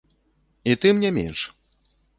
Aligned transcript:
І 0.73 0.79
тым 0.87 1.05
не 1.07 1.11
менш. 1.21 1.47